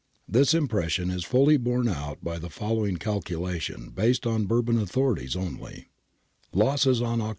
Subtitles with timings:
[0.27, 5.35] This impression is fully borne out by the following cal culation, based on Bourbon authorities
[5.35, 5.89] only:—
[6.63, 7.29] Losses on Oct.